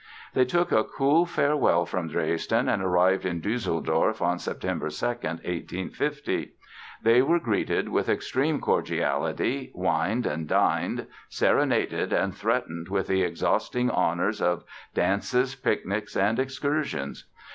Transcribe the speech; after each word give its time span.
They 0.33 0.45
took 0.45 0.71
a 0.71 0.83
cool 0.83 1.27
farewell 1.27 1.85
from 1.85 2.07
Dresden 2.07 2.67
and 2.67 2.81
arrived 2.81 3.23
in 3.23 3.39
Düsseldorf 3.39 4.19
on 4.19 4.37
Sept. 4.37 4.61
2, 4.61 4.67
1850. 4.79 6.53
They 7.03 7.21
were 7.21 7.37
greeted 7.39 7.87
with 7.87 8.09
extreme 8.09 8.59
cordiality, 8.59 9.69
wined 9.75 10.25
and 10.25 10.47
dined, 10.47 11.05
serenaded 11.29 12.11
and 12.13 12.33
threatened 12.33 12.89
with 12.89 13.05
the 13.05 13.21
exhausting 13.21 13.91
honors 13.91 14.41
of 14.41 14.63
dances, 14.95 15.53
picnics 15.53 16.17
and 16.17 16.39
excursions. 16.39 17.25